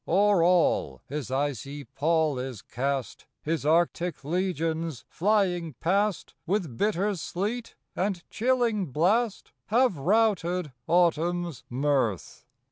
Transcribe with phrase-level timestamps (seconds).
[0.07, 7.15] O er all his icy pall is cast His Arctic legions flying past With bitter
[7.15, 12.47] sleet and chilling blast Have routed Autumn s mirth.